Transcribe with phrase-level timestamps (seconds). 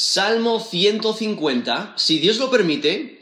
[0.00, 3.20] Salmo 150, si Dios lo permite,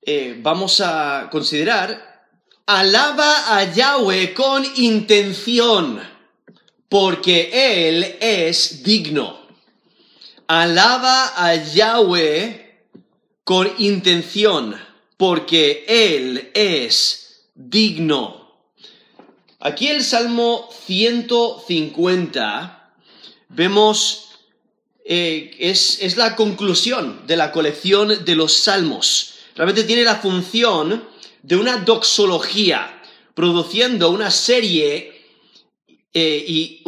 [0.00, 2.24] eh, vamos a considerar,
[2.64, 6.00] alaba a Yahweh con intención,
[6.88, 9.38] porque Él es digno.
[10.46, 12.86] Alaba a Yahweh
[13.44, 14.80] con intención,
[15.18, 18.50] porque Él es digno.
[19.60, 22.94] Aquí el Salmo 150
[23.50, 24.25] vemos
[25.08, 29.34] eh, es, es la conclusión de la colección de los salmos.
[29.54, 31.08] Realmente tiene la función
[31.42, 33.02] de una doxología,
[33.32, 35.22] produciendo una serie
[36.12, 36.82] eh, y,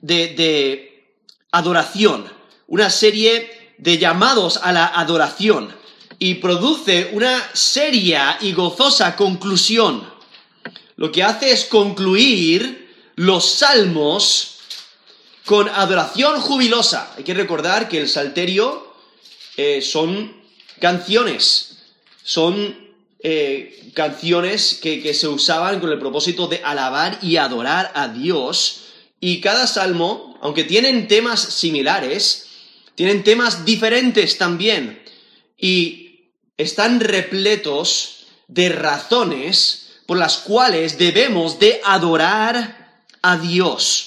[0.00, 1.16] de, de,
[1.50, 2.30] adoración,
[2.68, 5.74] una serie de llamados a la adoración,
[6.20, 10.08] y produce una seria y gozosa conclusión.
[10.94, 14.55] Lo que hace es concluir los salmos
[15.46, 17.14] con adoración jubilosa.
[17.16, 18.92] Hay que recordar que el salterio
[19.56, 20.34] eh, son
[20.80, 21.84] canciones,
[22.22, 22.76] son
[23.20, 28.82] eh, canciones que, que se usaban con el propósito de alabar y adorar a Dios.
[29.20, 32.48] Y cada salmo, aunque tienen temas similares,
[32.96, 35.00] tienen temas diferentes también.
[35.56, 44.05] Y están repletos de razones por las cuales debemos de adorar a Dios.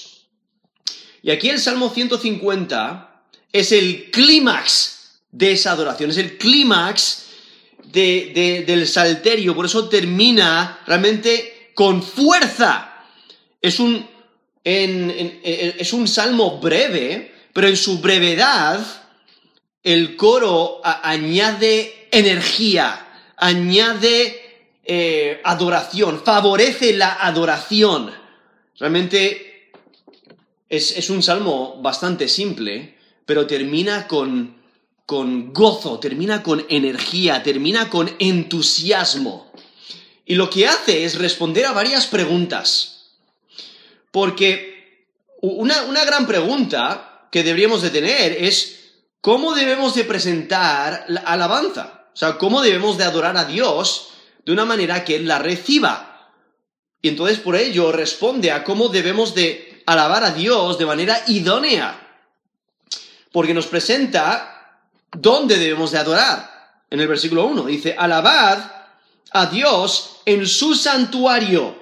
[1.22, 7.26] Y aquí el Salmo 150 es el clímax de esa adoración, es el clímax
[7.92, 13.04] del salterio, por eso termina realmente con fuerza.
[13.60, 14.06] Es un,
[14.62, 18.80] es un salmo breve, pero en su brevedad
[19.82, 28.12] el coro añade energía, añade eh, adoración, favorece la adoración.
[28.78, 29.49] Realmente
[30.70, 34.54] es, un salmo bastante simple, pero termina con,
[35.04, 39.52] con gozo, termina con energía, termina con entusiasmo.
[40.24, 43.16] Y lo que hace es responder a varias preguntas.
[44.12, 45.06] Porque
[45.42, 52.08] una, una, gran pregunta que deberíamos de tener es cómo debemos de presentar la alabanza.
[52.14, 54.10] O sea, cómo debemos de adorar a Dios
[54.44, 56.32] de una manera que Él la reciba.
[57.02, 61.98] Y entonces por ello responde a cómo debemos de alabar a Dios de manera idónea,
[63.32, 64.78] porque nos presenta
[65.10, 66.48] dónde debemos de adorar.
[66.88, 68.58] En el versículo 1 dice, alabad
[69.32, 71.76] a Dios en su santuario,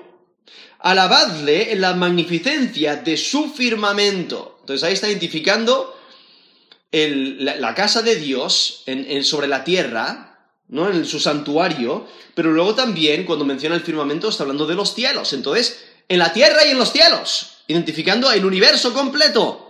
[0.78, 4.56] alabadle en la magnificencia de su firmamento.
[4.60, 5.94] Entonces ahí está identificando
[6.90, 10.88] la, casa de Dios en, sobre la tierra, ¿no?
[10.90, 15.34] En su santuario, pero luego también cuando menciona el firmamento está hablando de los cielos.
[15.34, 19.64] Entonces, en la tierra y en los cielos identificando el universo completo.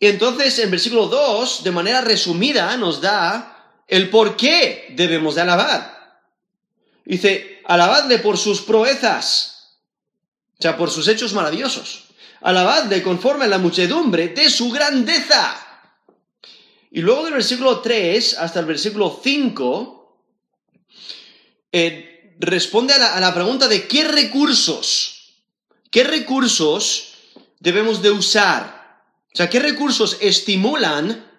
[0.00, 5.42] Y entonces en versículo 2, de manera resumida, nos da el por qué debemos de
[5.42, 6.22] alabar.
[7.04, 9.76] Dice, alabadle por sus proezas,
[10.58, 12.04] o sea, por sus hechos maravillosos.
[12.40, 15.56] Alabadle conforme a la muchedumbre de su grandeza.
[16.90, 20.18] Y luego del versículo 3 hasta el versículo 5,
[21.70, 25.21] eh, responde a la, a la pregunta de qué recursos
[25.92, 27.12] ¿Qué recursos
[27.60, 29.04] debemos de usar?
[29.26, 31.30] O sea, ¿qué recursos estimulan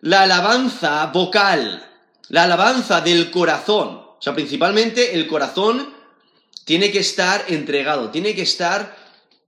[0.00, 1.88] la alabanza vocal,
[2.28, 3.88] la alabanza del corazón?
[3.88, 5.94] O sea, principalmente el corazón
[6.64, 8.96] tiene que estar entregado, tiene que estar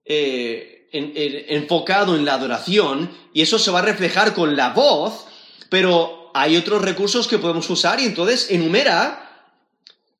[0.04, 5.26] eh, enfocado en la adoración y eso se va a reflejar con la voz,
[5.70, 9.50] pero hay otros recursos que podemos usar y entonces enumera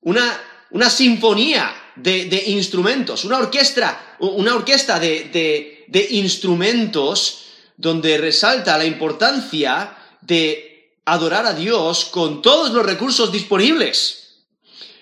[0.01, 0.41] una,
[0.73, 7.45] una sinfonía de, instrumentos, una orquesta, una orquesta de, instrumentos
[7.77, 14.45] donde resalta la importancia de adorar a Dios con todos los recursos disponibles.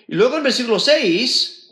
[0.07, 1.69] Y luego en versículo 6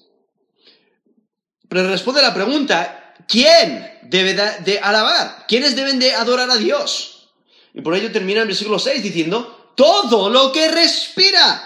[1.69, 5.46] responde la pregunta, ¿quién debe de alabar?
[5.47, 7.29] ¿Quiénes deben de adorar a Dios?
[7.74, 11.66] Y por ello termina el versículo 6 diciendo, todo lo que respira.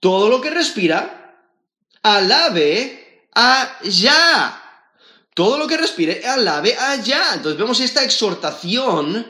[0.00, 1.19] Todo lo que respira
[2.02, 4.56] alabe allá.
[5.34, 7.34] Todo lo que respire, alabe allá.
[7.34, 9.26] Entonces vemos esta exhortación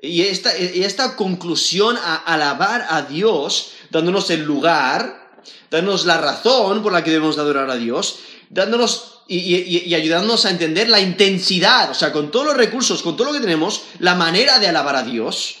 [0.00, 5.30] y esta, y esta conclusión a alabar a Dios, dándonos el lugar,
[5.70, 10.50] dándonos la razón por la que debemos adorar a Dios, dándonos y, y, ayudándonos a
[10.50, 14.16] entender la intensidad, o sea, con todos los recursos, con todo lo que tenemos, la
[14.16, 15.59] manera de alabar a Dios.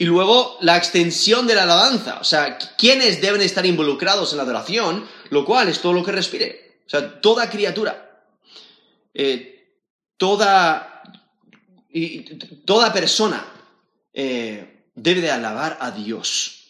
[0.00, 4.44] Y luego la extensión de la alabanza, o sea, quiénes deben estar involucrados en la
[4.44, 6.78] adoración, lo cual es todo lo que respire.
[6.86, 8.24] O sea, toda criatura,
[9.12, 9.74] eh,
[10.16, 11.02] toda
[11.90, 12.20] y
[12.64, 13.44] toda persona
[14.12, 16.68] eh, debe de alabar a Dios.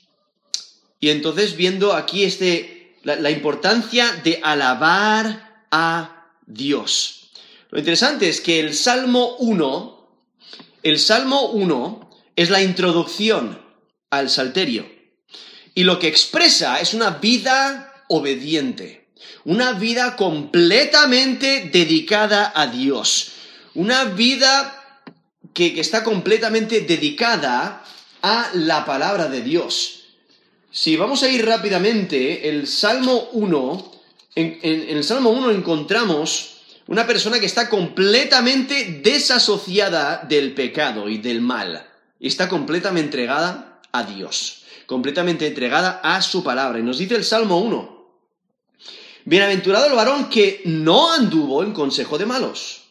[0.98, 7.28] Y entonces viendo aquí este, la, importancia de alabar a Dios.
[7.68, 10.08] Lo interesante es que el Salmo 1,
[10.82, 12.07] el Salmo 1
[12.38, 13.60] es la introducción
[14.10, 14.88] al Salterio.
[15.74, 19.08] Y lo que expresa es una vida obediente,
[19.44, 23.32] una vida completamente dedicada a Dios,
[23.74, 25.02] una vida
[25.52, 27.82] que, está completamente dedicada
[28.22, 30.04] a la palabra de Dios.
[30.70, 33.92] Si vamos a ir rápidamente, el Salmo 1,
[34.36, 41.18] en, en el Salmo 1 encontramos una persona que está completamente desasociada del pecado y
[41.18, 41.87] del mal,
[42.18, 46.78] y está completamente entregada a Dios, completamente entregada a su palabra.
[46.78, 47.98] Y nos dice el Salmo 1,
[49.24, 52.88] Bienaventurado el varón que no anduvo en consejo de malos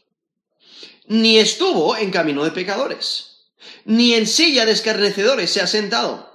[1.08, 3.46] ni estuvo en camino de pecadores,
[3.86, 6.30] ni en silla de escarnecedores se ha sentado,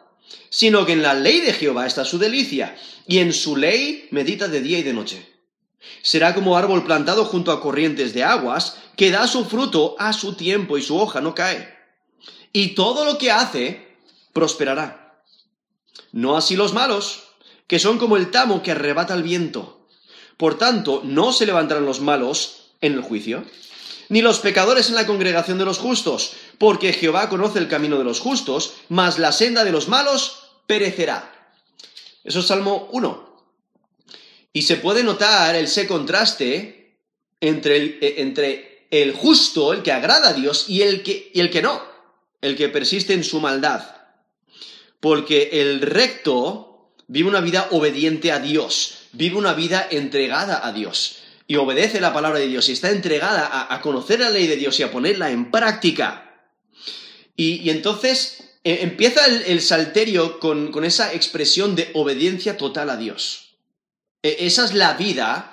[0.49, 2.75] sino que en la ley de Jehová está su delicia,
[3.06, 5.29] y en su ley medita de día y de noche.
[6.03, 10.35] Será como árbol plantado junto a corrientes de aguas, que da su fruto a su
[10.35, 11.81] tiempo y su hoja no cae.
[12.52, 13.96] Y todo lo que hace
[14.32, 15.22] prosperará.
[16.12, 17.22] No así los malos,
[17.66, 19.87] que son como el tamo que arrebata el viento.
[20.37, 23.44] Por tanto, no se levantarán los malos en el juicio,
[24.08, 28.04] ni los pecadores en la congregación de los justos, porque Jehová conoce el camino de
[28.04, 31.32] los justos, mas la senda de los malos perecerá.
[32.25, 33.44] Eso es Salmo 1.
[34.52, 36.98] Y se puede notar ese contraste
[37.40, 41.40] entre el, eh, entre el justo, el que agrada a Dios, y el que, y
[41.40, 41.92] el que no,
[42.43, 43.83] el que persiste en su maldad.
[45.00, 51.23] Porque el recto vive una vida obediente a Dios, vive una vida entregada a Dios
[51.47, 54.79] y obedece la palabra de Dios y está entregada a, conocer la ley de Dios
[54.79, 56.49] y a ponerla en práctica.
[57.37, 63.56] Y, entonces eh, empieza el, salterio con, con, esa expresión de obediencia total a Dios.
[64.23, 65.49] E, esa es la vida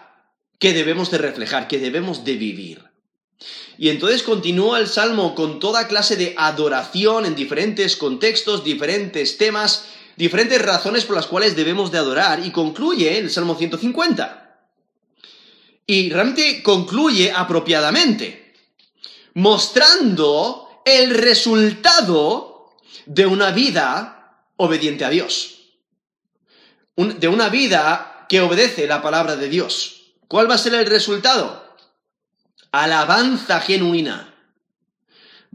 [0.59, 2.88] que debemos de reflejar, que debemos de vivir.
[3.77, 9.85] Y entonces continúa el Salmo con toda clase de adoración en diferentes contextos, diferentes temas,
[10.17, 14.39] diferentes razones por las cuales debemos de adorar y concluye el Salmo 150
[15.89, 18.53] y realmente concluye apropiadamente,
[19.33, 22.75] mostrando el resultado
[23.07, 25.61] de una vida obediente a Dios,
[26.95, 30.13] de una vida que obedece la palabra de Dios.
[30.27, 31.68] ¿Cuál va a ser el resultado?
[32.71, 34.33] Alabanza genuina.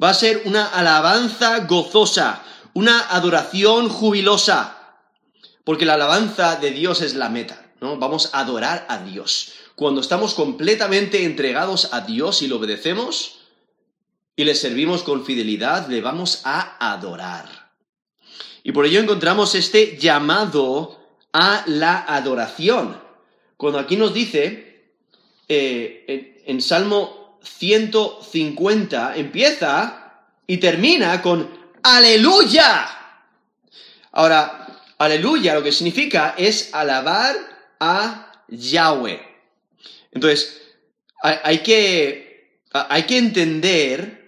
[0.03, 4.77] Va a ser una alabanza gozosa, una adoración jubilosa,
[5.63, 7.97] porque la alabanza de Dios es la meta, ¿no?
[7.99, 13.41] Vamos a adorar a Dios cuando estamos completamente entregados a Dios y lo obedecemos
[14.37, 17.73] y le servimos con fidelidad, le vamos a adorar.
[18.63, 21.01] Y por ello encontramos este llamado
[21.33, 23.01] a la adoración.
[23.57, 24.93] Cuando aquí nos dice,
[25.49, 31.49] eh, en, Salmo 150, empieza y termina con
[31.83, 32.87] aleluya.
[34.13, 37.37] Ahora, aleluya lo que significa es alabar
[37.81, 39.21] a Yahweh.
[40.13, 40.63] Entonces,
[41.23, 44.25] hay que, hay que entender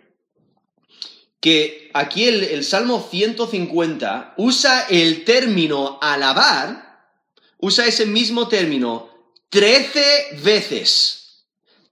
[1.41, 7.09] que aquí el, Salmo 150 usa el término alabar,
[7.59, 9.09] usa ese mismo término
[9.49, 11.26] trece veces.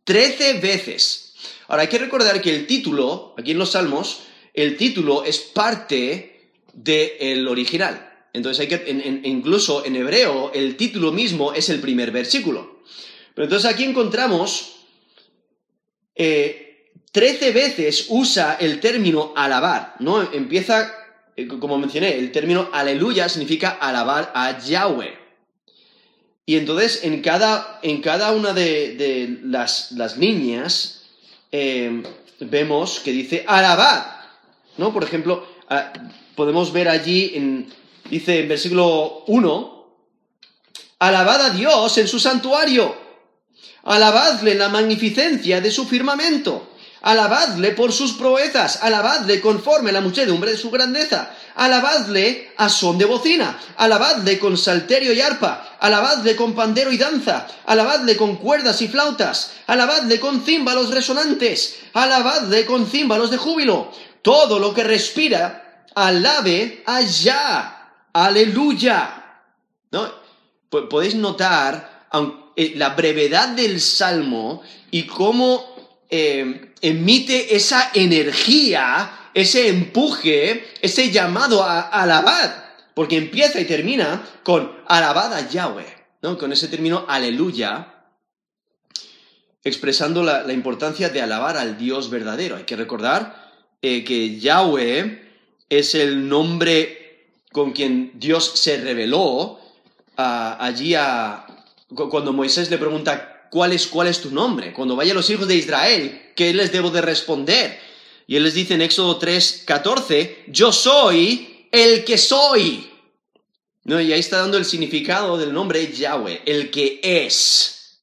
[0.05, 1.35] Trece veces.
[1.69, 4.21] Ahora hay que recordar que el título, aquí en los Salmos,
[4.53, 8.13] el título es parte del original.
[8.35, 12.83] Entonces hay que, incluso en hebreo, el título mismo es el primer versículo.
[13.35, 14.77] Pero entonces aquí encontramos,
[16.15, 20.21] eh, trece veces usa el término alabar, ¿no?
[20.33, 20.93] Empieza,
[21.37, 25.24] eh, como mencioné, el término aleluya significa alabar a Yahweh.
[26.47, 31.03] Y entonces en cada, en cada una de, las, las, líneas
[31.51, 32.03] eh,
[32.41, 34.29] vemos que dice alabar,
[34.77, 34.93] ¿no?
[34.93, 35.93] Por ejemplo, ah,
[36.35, 37.73] podemos ver allí, en,
[38.11, 39.97] dice en versículo 1,
[40.99, 43.05] alabad a Dios en su santuario
[43.85, 46.64] Alabadle la magnificencia de su firmamento.
[47.05, 48.83] Alabadle por sus proezas.
[48.83, 51.31] Alabadle conforme la muchedumbre de su grandeza.
[51.55, 53.59] Alabadle a son de bocina.
[53.77, 55.77] Alabadle con salterio y arpa.
[55.81, 57.47] Alabadle con pandero y danza.
[57.67, 59.53] Alabadle con cuerdas y flautas.
[59.67, 61.77] Alabadle con címbalos resonantes.
[61.93, 63.93] Alabadle con címbalos de júbilo.
[64.23, 67.91] Todo lo que respira, alabe allá.
[68.15, 69.43] Aleluya.
[69.91, 70.11] ¿No?
[70.89, 72.09] Podéis notar,
[72.57, 75.74] eh, la brevedad del salmo y cómo
[76.17, 84.71] eh, emite esa energía, ese empuje, ese llamado a, alabar, porque empieza y termina con
[84.87, 85.93] alabada a Yahweh,
[86.23, 86.39] ¿no?
[86.39, 88.05] con ese término aleluya,
[89.65, 92.55] expresando la, importancia de alabar al Dios verdadero.
[92.55, 93.51] Hay que recordar
[93.83, 95.21] eh, que Yahweh
[95.69, 99.59] es el nombre con quien Dios se reveló
[100.17, 101.45] ah, allí a,
[101.89, 104.73] cuando Moisés le pregunta ¿cuál es, cuál es tu nombre?
[104.73, 107.79] Cuando vayan los hijos de Israel, ¿qué les debo de responder?
[108.27, 112.91] Y él les dice en Éxodo 3, 14, yo soy el que soy.
[113.85, 114.01] ¿No?
[114.01, 118.01] Y ahí está dando el significado del nombre Yahweh, el que es.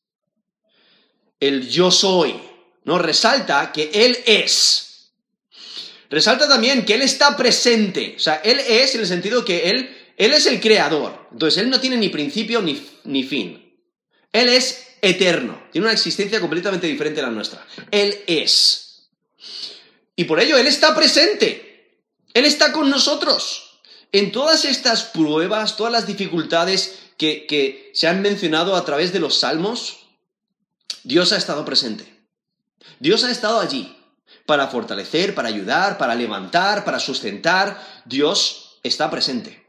[1.37, 2.33] El yo soy.
[2.85, 2.97] ¿No?
[2.97, 5.11] Resalta que Él es.
[6.09, 8.13] Resalta también que Él está presente.
[8.15, 11.27] O sea, Él es en el sentido que Él, él es el creador.
[11.33, 13.75] Entonces, Él no tiene ni principio ni, ni fin.
[14.31, 17.65] Él es eterno, tiene una existencia completamente diferente a la nuestra.
[17.89, 19.09] Él es.
[20.15, 21.99] Y por ello Él está presente,
[22.33, 23.81] Él está con nosotros.
[24.11, 29.19] En todas estas pruebas, todas las dificultades que, que se han mencionado a través de
[29.19, 29.99] los salmos,
[31.03, 32.05] Dios ha estado presente.
[32.99, 33.95] Dios ha estado allí
[34.45, 38.03] para fortalecer, para ayudar, para levantar, para sustentar.
[38.05, 39.65] Dios está presente.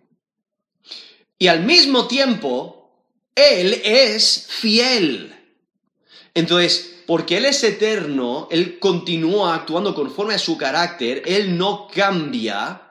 [1.39, 2.82] Y al mismo tiempo,
[3.35, 5.35] él es fiel.
[6.35, 12.83] Entonces, porque Él es eterno, Él continúa actuando conforme a su carácter, Él no cambia,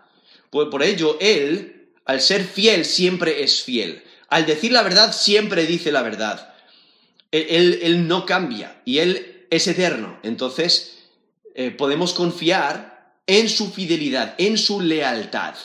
[0.50, 4.04] pues por ello Él, al ser fiel, siempre es fiel.
[4.28, 6.54] Al decir la verdad, siempre dice la verdad.
[7.32, 10.20] Él, él no cambia y Él es eterno.
[10.24, 11.00] Entonces,
[11.56, 15.56] eh, podemos confiar en su fidelidad, en su lealtad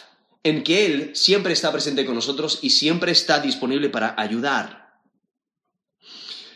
[0.47, 5.01] en que Él siempre está presente con nosotros y siempre está disponible para ayudar.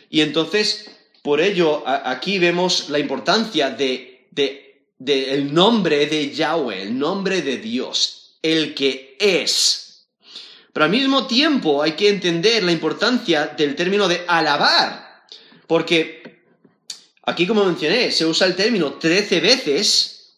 [0.09, 0.89] Y entonces,
[1.21, 4.29] por ello, aquí vemos la importancia de,
[5.05, 10.07] el nombre de Yahweh, el nombre de Dios, el que es.
[10.71, 15.25] Pero al mismo tiempo hay que entender la importancia del término de alabar,
[15.67, 16.43] porque
[17.23, 20.37] aquí, como mencioné, se usa el término trece veces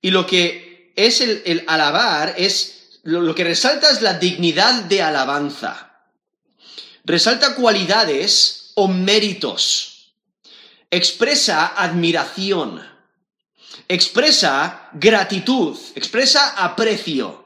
[0.00, 0.65] y lo que
[0.96, 5.92] es el, alabar, es lo, que resalta es la dignidad de alabanza.
[7.04, 10.12] Resalta cualidades o méritos.
[10.90, 12.82] Expresa admiración.
[13.86, 15.78] Expresa gratitud.
[15.94, 17.44] Expresa aprecio.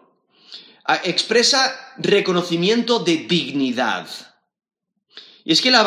[1.05, 4.09] Expresa reconocimiento de dignidad.
[5.45, 5.83] Y es que la,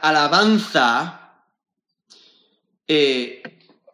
[0.00, 1.42] alabanza,
[2.86, 3.42] eh,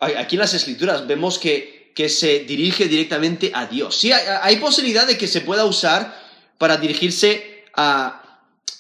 [0.01, 3.97] aquí en las escrituras vemos que que se dirige directamente a Dios.
[3.97, 6.21] Sí, hay, posibilidad de que se pueda usar
[6.59, 7.65] para dirigirse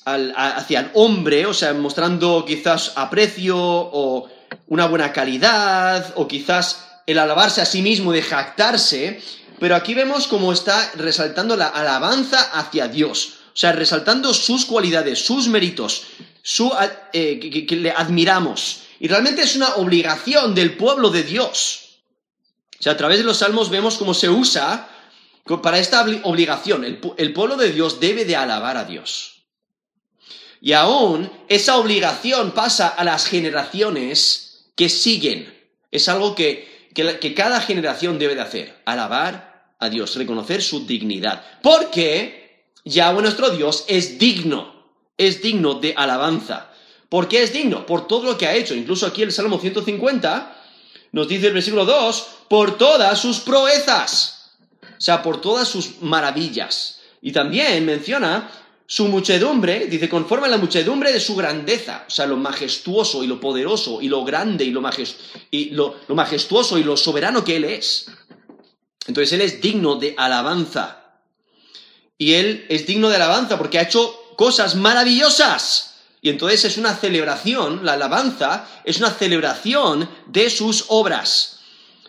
[0.04, 4.28] hacia el hombre, o sea, mostrando quizás aprecio o
[4.66, 9.22] una buena calidad, o quizás el alabarse a sí mismo, de jactarse,
[9.60, 15.24] pero aquí vemos cómo está resaltando la alabanza hacia Dios, o sea, resaltando sus cualidades,
[15.24, 16.02] sus méritos,
[16.42, 16.72] su,
[17.12, 18.80] eh, que le admiramos.
[18.98, 21.83] Y realmente es una obligación del pueblo de Dios
[22.84, 24.90] sea, a través de los salmos vemos cómo se usa
[25.62, 26.84] para esta obligación.
[26.84, 29.46] El, pueblo de Dios debe de alabar a Dios.
[30.60, 35.50] Y aún esa obligación pasa a las generaciones que siguen.
[35.90, 38.82] Es algo que, que, cada generación debe de hacer.
[38.84, 41.42] Alabar a Dios, reconocer su dignidad.
[41.62, 46.70] Porque Yahweh nuestro Dios es digno, es digno de alabanza.
[47.08, 47.86] ¿Por qué es digno?
[47.86, 48.74] Por todo lo que ha hecho.
[48.74, 50.60] Incluso aquí el Salmo 150
[51.12, 57.00] nos dice el versículo 2, por todas sus proezas, o sea, por todas sus maravillas.
[57.20, 58.50] Y también menciona
[58.86, 63.26] su muchedumbre, dice, conforme a la muchedumbre de su grandeza, o sea, lo majestuoso y
[63.26, 64.82] lo poderoso y lo grande y lo,
[65.50, 68.06] y lo, lo majestuoso y lo soberano que Él es.
[69.06, 71.20] Entonces Él es digno de alabanza.
[72.18, 75.94] Y Él es digno de alabanza porque ha hecho cosas maravillosas.
[76.20, 81.53] Y entonces es una celebración, la alabanza es una celebración de sus obras.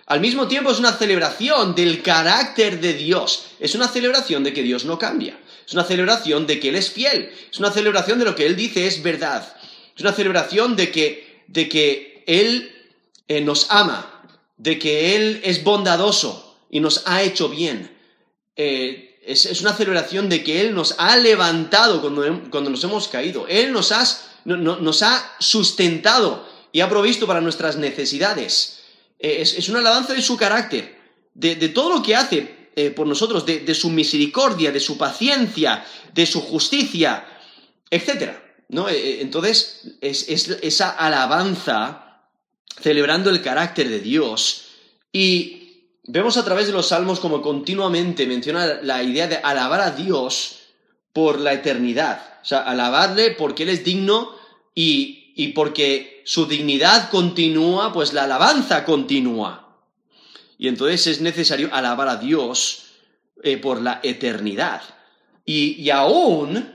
[0.07, 3.47] Al mismo tiempo es una celebración del carácter de Dios.
[3.59, 5.39] Es una celebración de que Dios no cambia.
[5.65, 7.31] Es una celebración de que Él es fiel.
[7.51, 9.55] Es una celebración de lo que Él dice es verdad.
[9.95, 12.71] Es una celebración de que, de que Él
[13.27, 14.23] eh, nos ama,
[14.57, 17.91] de que Él es bondadoso y nos ha hecho bien.
[18.55, 23.47] Eh, es, una celebración de que Él nos ha levantado cuando, nos hemos caído.
[23.47, 23.91] Él nos,
[24.45, 28.74] nos, ha sustentado y ha provisto para nuestras necesidades.
[29.25, 30.99] Eh, es, una alabanza de su carácter,
[31.33, 36.27] de, todo lo que hace eh, por nosotros, de, su misericordia, de su paciencia, de
[36.27, 37.25] su justicia,
[37.89, 38.33] etc.
[38.69, 38.87] ¿no?
[38.87, 42.21] Eh, entonces, es, esa alabanza
[42.79, 44.65] celebrando el carácter de Dios.
[45.11, 49.89] Y vemos a través de los salmos como continuamente menciona la idea de alabar a
[49.89, 50.59] Dios
[51.13, 52.41] por la eternidad.
[52.43, 54.35] O sea, alabarle porque Él es digno
[54.75, 59.77] y, y porque su dignidad continúa, pues la alabanza continúa.
[60.57, 62.85] Y entonces es necesario alabar a Dios
[63.43, 64.81] eh, por la eternidad.
[65.45, 66.73] Y, y aún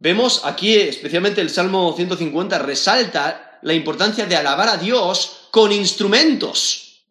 [0.00, 7.04] vemos aquí, especialmente el Salmo 150, resalta la importancia de alabar a Dios con instrumentos.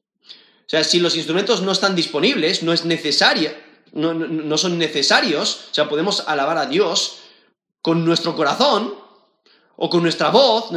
[0.65, 3.55] O sea, si los instrumentos no están disponibles, no es necesaria,
[3.93, 7.19] no, no, son necesarios, o sea, podemos alabar a Dios
[7.81, 8.93] con nuestro corazón
[9.77, 10.71] o con nuestra voz,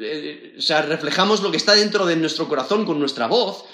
[0.00, 3.64] eh, o sea, reflejamos lo que está dentro de nuestro corazón con nuestra voz,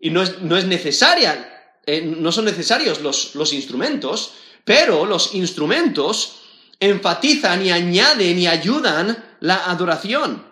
[0.00, 1.54] y no es, no es necesaria
[1.90, 6.40] eh, no son necesarios los, los instrumentos, pero los instrumentos
[6.78, 10.44] enfatizan y añaden y ayudan la adoración.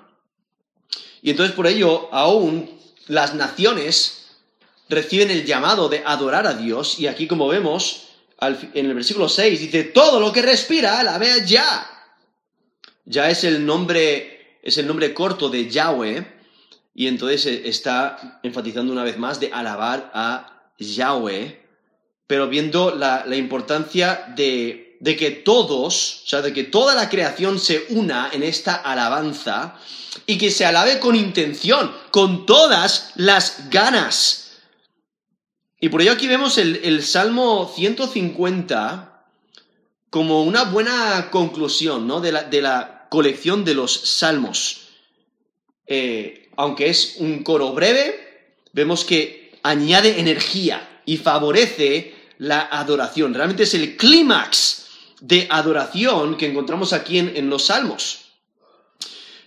[1.21, 2.71] Y entonces por ello aún
[3.09, 4.29] las naciones
[4.89, 8.05] reciben el llamado de adorar a Dios y aquí como vemos
[8.41, 11.87] en el versículo 6 dice, todo lo que respira, la vea ya.
[13.05, 14.36] Ya es el nombre,
[14.67, 16.27] es el nombre corto de Yahweh
[16.93, 21.65] y entonces está enfatizando una vez más de alabar a Yahweh,
[22.27, 27.61] pero viendo la, importancia de, de, que todos, o sea, de que toda la creación
[27.61, 29.79] se una en esta alabanza
[30.27, 34.51] y que se alabe con intención, con todas las ganas.
[35.81, 39.23] Y por ello aquí vemos el, Salmo 150
[40.11, 42.21] como una buena conclusión ¿no?
[42.21, 44.89] de, la, de, la, colección de los salmos.
[45.87, 53.35] Eh, aunque es un coro breve, vemos que añade energía y favorece la adoración.
[53.35, 54.87] Realmente es el clímax
[55.21, 58.21] de adoración que encontramos aquí en, los salmos.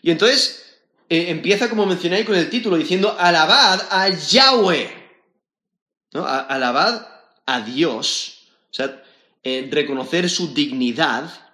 [0.01, 4.97] Y entonces eh, empieza, como mencioné con el título, diciendo, alabad a Yahweh.
[6.13, 7.07] Alabad
[7.45, 8.47] a Dios.
[8.71, 9.03] O sea,
[9.43, 11.48] eh, reconocer su dignidad,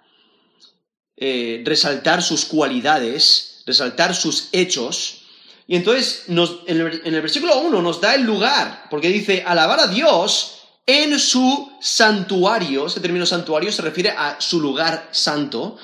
[1.16, 5.22] eh, resaltar sus cualidades, resaltar sus hechos
[5.68, 10.58] y entonces en, el, versículo 1 nos da el lugar, porque dice, alabar a Dios
[10.86, 12.86] en su santuario.
[12.86, 15.76] Ese término santuario se refiere a su lugar santo.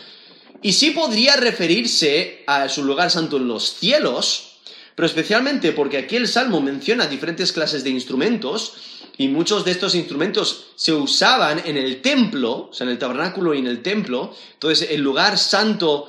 [0.62, 4.60] Y sí podría referirse a su lugar santo en los cielos,
[4.94, 8.74] pero especialmente porque aquí el Salmo menciona diferentes clases de instrumentos,
[9.18, 13.54] y muchos de estos instrumentos se usaban en el templo, o sea, en el tabernáculo
[13.54, 14.34] y en el templo.
[14.54, 16.08] Entonces, el lugar santo,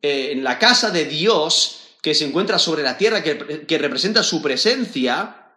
[0.00, 4.42] eh, en la casa de Dios, que se encuentra sobre la tierra, que, representa su
[4.42, 5.52] presencia,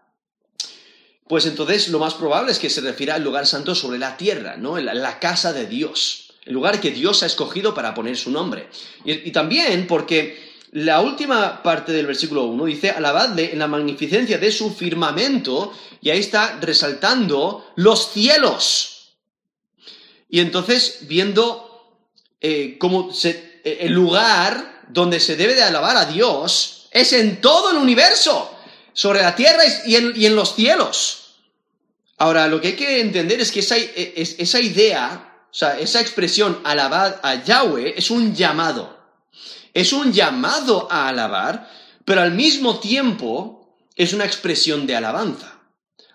[1.27, 4.55] pues entonces lo más probable es que se refiera al lugar santo sobre la tierra,
[4.55, 4.79] ¿no?
[4.79, 8.69] La, la casa de Dios, el lugar que Dios ha escogido para poner su nombre.
[9.03, 10.46] Y, también porque
[10.77, 16.11] la última parte del versículo 1 dice, alabadle en la magnificencia de su firmamento, y
[16.11, 19.15] ahí está resaltando los cielos.
[20.29, 21.97] Y entonces, viendo
[22.39, 27.71] eh, cómo eh, el lugar donde se debe de alabar a Dios es en todo
[27.71, 28.53] el universo,
[28.93, 31.37] sobre la tierra y en, los cielos.
[32.19, 36.61] Ahora, lo que hay que entender es que esa, esa idea, o sea, esa expresión
[36.63, 38.96] alabar a Yahweh es un llamado.
[39.73, 41.69] Es un llamado a alabar,
[42.05, 45.59] pero al mismo tiempo es una expresión de alabanza.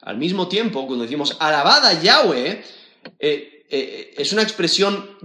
[0.02, 2.64] Al mismo tiempo, cuando decimos alabad a Yahweh,
[3.18, 5.16] eh, eh, es una expresión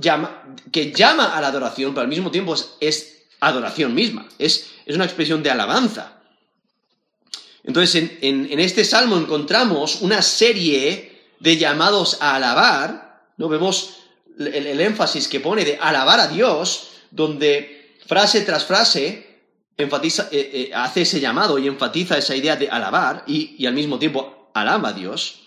[0.71, 5.05] que llama a la adoración, pero al mismo tiempo es adoración misma, es, es una
[5.05, 6.17] expresión de alabanza.
[7.67, 13.49] Entonces, en, este salmo encontramos una serie de llamados a alabar, ¿no?
[13.49, 13.97] Vemos
[14.39, 17.76] el, énfasis que pone de alabar a Dios, donde
[18.07, 19.27] frase tras frase
[19.77, 23.99] enfatiza, eh, eh, hace ese llamado y enfatiza esa idea de alabar y, al mismo
[23.99, 25.41] tiempo alaba a Dios.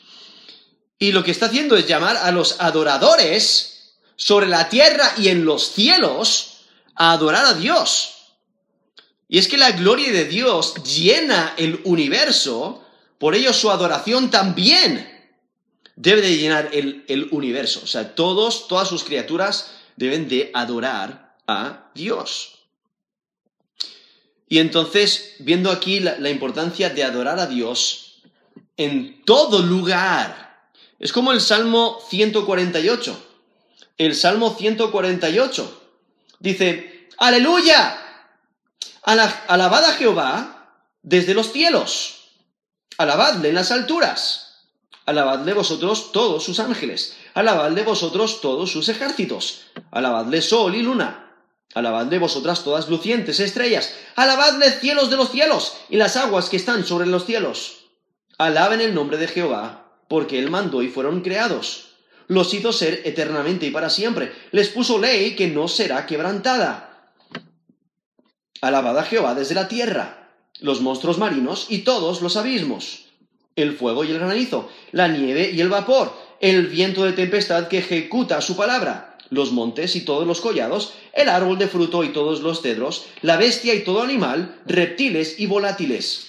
[0.99, 5.44] Y lo que está haciendo es llamar a los adoradores sobre la tierra y en
[5.44, 6.61] los cielos
[6.94, 8.14] a adorar a Dios.
[9.29, 12.85] Y es que la gloria de Dios llena el universo,
[13.18, 15.09] por ello su adoración también
[15.96, 17.81] debe de llenar el, universo.
[17.85, 22.61] O sea, todos, todas sus criaturas deben de adorar a Dios.
[24.49, 28.23] Y entonces, viendo aquí la, la, importancia de adorar a Dios
[28.77, 33.27] en todo lugar, es como el Salmo 148.
[33.97, 35.83] El Salmo 148
[36.41, 38.01] dice, aleluya,
[39.03, 42.31] alabad a Jehová desde los cielos,
[42.99, 44.67] alabadle en las alturas,
[45.07, 51.30] alabadle vosotros todos sus ángeles, alabadle vosotros todos sus ejércitos, alabadle sol y luna,
[51.74, 53.94] Alabadle vosotras todas lucientes estrellas.
[54.16, 57.87] Alabadle cielos de los cielos y las aguas que están sobre los cielos.
[58.38, 61.90] Alaben el nombre de Jehová, porque él mandó y fueron creados.
[62.26, 64.33] Los hizo ser eternamente y para siempre.
[64.50, 67.12] Les puso ley que no será quebrantada.
[68.61, 73.06] Alabad a Jehová desde la tierra, los monstruos marinos y todos los abismos,
[73.56, 77.78] el fuego y el granizo, la nieve y el vapor, el viento de tempestad que
[77.78, 82.40] ejecuta su palabra los montes y todos los collados, el árbol de fruto y todos
[82.40, 86.27] los cedros, la bestia y todo animal, reptiles y volátiles,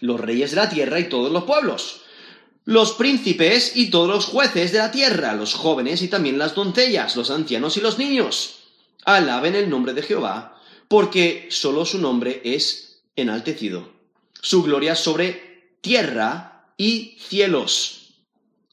[0.00, 2.00] los reyes de la tierra y todos los pueblos,
[2.64, 7.16] los príncipes y todos los jueces de la tierra, los jóvenes y también las doncellas,
[7.16, 8.56] los ancianos y los niños.
[9.04, 13.92] Alaben el nombre de Jehová, porque solo su nombre es enaltecido.
[14.40, 17.99] Su gloria sobre tierra y cielos.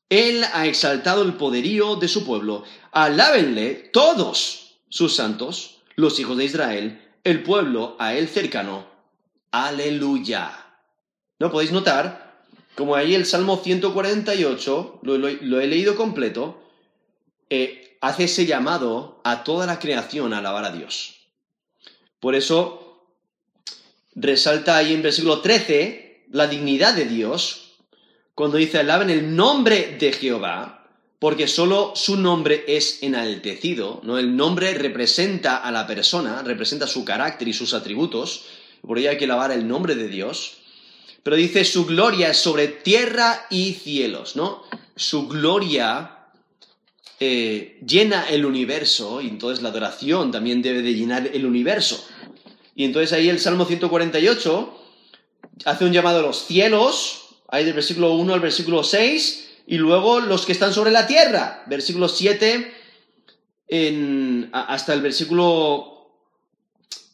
[0.10, 2.64] Él ha exaltado el poderío de su pueblo.
[2.92, 8.88] Alábenle todos sus santos, los hijos de Israel, el pueblo a él cercano.
[9.52, 10.66] Aleluya.
[11.40, 12.46] ¿No podéis notar?
[12.76, 16.64] Como ahí el Salmo 148, lo, lo, he leído completo,
[17.50, 21.28] eh, hace ese llamado a toda la creación a alabar a Dios.
[22.20, 23.04] Por eso
[24.16, 27.67] resalta ahí en versículo 13 la dignidad de Dios
[28.38, 30.86] cuando dice alaben el nombre de Jehová,
[31.18, 34.20] porque solo su nombre es enaltecido, ¿no?
[34.20, 38.46] El nombre representa a la persona, representa su carácter y sus atributos,
[38.86, 40.58] por ello hay que alabar el nombre de Dios.
[41.24, 44.62] Pero dice su gloria es sobre tierra y cielos, ¿no?
[44.96, 46.28] Su gloria
[47.20, 52.08] eh, llena el universo y entonces la adoración también debe de llenar el universo.
[52.76, 54.80] Y entonces ahí el Salmo 148
[55.66, 60.20] hace un llamado a los cielos, hay del versículo 1 al versículo 6, y luego
[60.20, 62.74] los que están sobre la tierra, versículo 7
[64.54, 65.94] hasta el versículo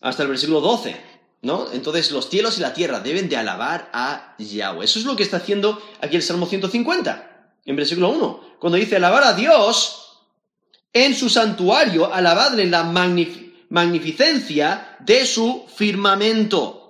[0.01, 0.95] hasta el versículo 12,
[1.43, 1.71] ¿no?
[1.71, 4.85] Entonces los cielos y la tierra deben de alabar a Yahweh.
[4.85, 8.97] Eso es lo que está haciendo aquí el Salmo 150, en versículo 1, cuando dice
[8.97, 10.19] alabar a Dios
[10.91, 12.83] en su santuario, alabadle la
[13.69, 16.82] magnificencia de su firmamento.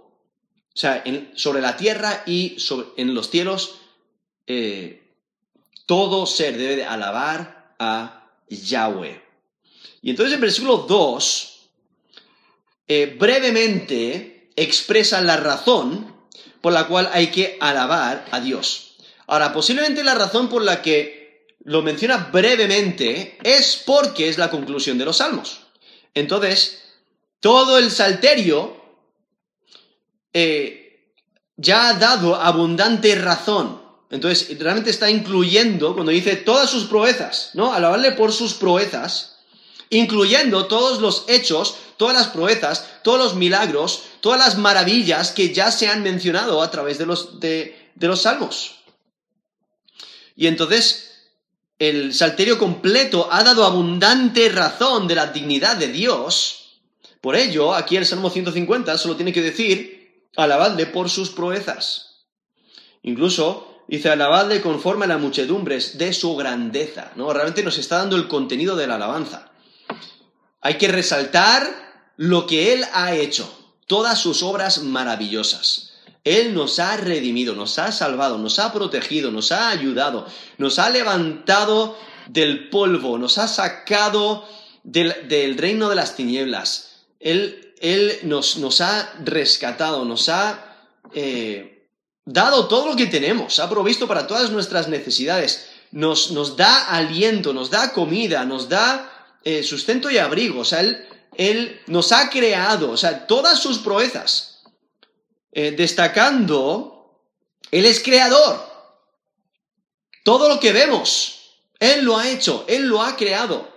[0.75, 1.03] O sea,
[1.35, 2.57] sobre la tierra y
[2.97, 3.75] en los cielos,
[4.47, 5.03] eh,
[5.85, 9.21] todo ser debe de alabar a Yahweh.
[10.01, 11.69] Y entonces el versículo 2
[12.87, 16.13] eh, brevemente expresa la razón
[16.61, 18.95] por la cual hay que alabar a Dios.
[19.27, 24.97] Ahora, posiblemente la razón por la que lo menciona brevemente es porque es la conclusión
[24.97, 25.61] de los salmos.
[26.13, 26.83] Entonces,
[27.39, 28.82] todo el salterio
[30.33, 30.83] eh,
[31.57, 33.81] ya ha dado abundante razón.
[34.09, 37.73] Entonces, realmente está incluyendo, cuando dice todas sus proezas, ¿no?
[37.73, 39.37] Alabarle por sus proezas,
[39.89, 45.71] incluyendo todos los hechos, todas las proezas, todos los milagros, todas las maravillas que ya
[45.71, 48.75] se han mencionado a través de los, de, de los salmos.
[50.35, 51.13] Y entonces,
[51.79, 56.79] el salterio completo ha dado abundante razón de la dignidad de Dios.
[57.19, 59.92] Por ello, aquí el Salmo 150 solo tiene que decir
[60.35, 62.25] alabadle por sus proezas.
[63.01, 67.11] Incluso dice, alabadle conforme a las muchedumbres de su grandeza.
[67.15, 67.31] ¿no?
[67.33, 69.51] Realmente nos está dando el contenido de la alabanza.
[70.61, 71.63] Hay que resaltar
[72.15, 73.51] lo que Él ha hecho,
[73.87, 75.93] todas sus obras maravillosas.
[76.23, 80.25] Él nos ha redimido, nos ha salvado, nos ha protegido, nos ha ayudado,
[80.57, 84.47] nos ha levantado del polvo, nos ha sacado
[84.83, 87.03] del, del reino de las tinieblas.
[87.19, 91.85] Él él nos, nos ha rescatado, nos ha eh,
[92.23, 97.53] dado todo lo que tenemos, ha provisto para todas nuestras necesidades, nos, nos da aliento,
[97.53, 102.29] nos da comida, nos da eh, sustento y abrigo, o sea, Él, él, nos ha
[102.29, 104.63] creado, o sea, todas sus proezas,
[105.51, 107.19] eh, destacando,
[107.69, 108.63] Él es creador.
[110.23, 113.67] Todo lo que vemos, Él lo ha hecho, Él lo ha creado.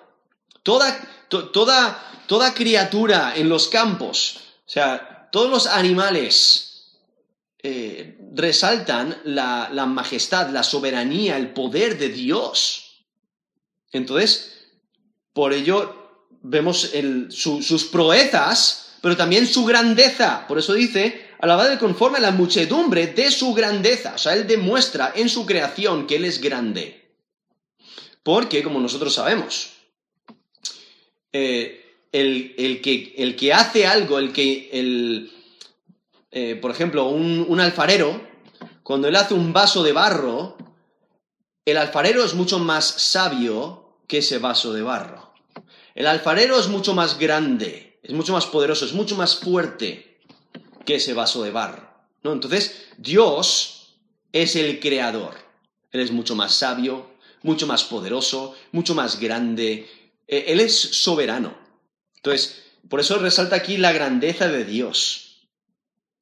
[0.62, 0.96] Toda,
[1.28, 6.66] toda, toda criatura en los campos, o sea, todos los animales
[7.62, 13.04] eh, resaltan la, majestad, la soberanía, el poder de Dios.
[13.92, 14.68] Entonces,
[15.32, 16.92] por ello vemos
[17.30, 20.46] sus proezas, pero también su grandeza.
[20.46, 24.14] Por eso dice, alabad conforme a la muchedumbre de su grandeza.
[24.14, 27.10] O sea, Él demuestra en su creación que Él es grande.
[28.22, 29.70] Porque, como nosotros sabemos,
[31.32, 31.85] eh,
[32.20, 35.32] el, que, el que hace algo, el que, el,
[36.30, 38.20] eh, por ejemplo, un, alfarero,
[38.82, 40.56] cuando él hace un vaso de barro,
[41.64, 45.34] el alfarero es mucho más sabio que ese vaso de barro.
[45.94, 50.20] El alfarero es mucho más grande, es mucho más poderoso, es mucho más fuerte
[50.84, 51.88] que ese vaso de barro.
[52.22, 52.32] ¿no?
[52.32, 53.94] Entonces, Dios
[54.32, 55.34] es el creador.
[55.90, 57.10] Él es mucho más sabio,
[57.42, 59.88] mucho más poderoso, mucho más grande.
[60.28, 61.65] Eh, él es soberano.
[62.16, 65.22] Entonces, por eso resalta aquí la grandeza de Dios.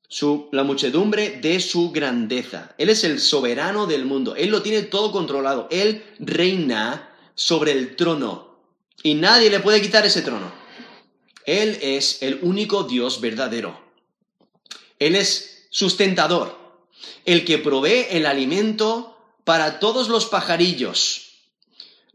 [0.09, 2.75] Su, la muchedumbre de su grandeza.
[2.79, 4.37] Él es el soberano del mundo.
[4.37, 5.67] Él lo tiene todo controlado.
[5.71, 8.59] Él reina sobre el trono.
[9.03, 10.53] Y nadie le puede quitar ese trono.
[11.47, 13.79] Él es el único Dios verdadero.
[14.99, 16.57] Él es sustentador,
[17.25, 21.33] el que provee el alimento para todos los pajarillos,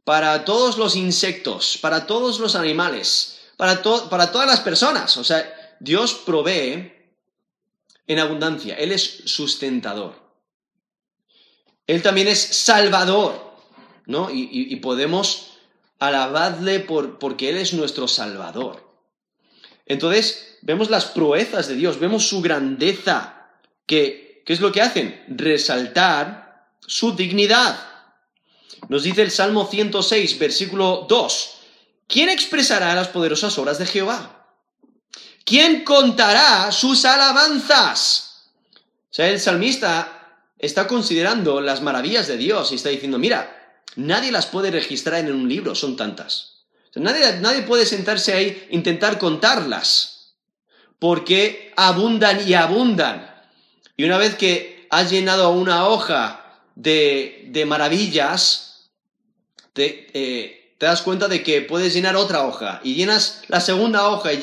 [0.04, 5.17] para todos los insectos, para todos los animales, para, para todas las personas.
[5.17, 6.93] O sea, Dios provee
[8.08, 8.76] en abundancia.
[8.76, 10.15] Él es sustentador.
[11.86, 13.54] Él también es salvador,
[14.06, 14.30] ¿no?
[14.32, 15.58] Y, podemos
[16.00, 18.82] alabarle por, porque Él es nuestro salvador.
[19.86, 23.50] Entonces, vemos las proezas de Dios, vemos su grandeza,
[23.86, 25.22] que, ¿qué es lo que hacen?
[25.28, 27.78] Resaltar su dignidad.
[28.88, 31.59] Nos dice el Salmo 106, versículo 2,
[32.10, 34.48] ¿quién expresará las poderosas obras de Jehová?
[35.45, 38.50] ¿Quién contará sus alabanzas?
[39.10, 44.32] O sea, el salmista está considerando las maravillas de Dios y está diciendo, mira, nadie
[44.32, 46.65] las puede registrar en un libro, son tantas.
[46.95, 50.34] nadie, nadie puede sentarse ahí e intentar contarlas,
[51.00, 53.34] porque abundan y abundan.
[53.95, 58.89] Y una vez que has llenado una hoja de, maravillas,
[59.74, 64.32] te, te das cuenta de que puedes llenar otra hoja y llenas la segunda hoja
[64.32, 64.39] y,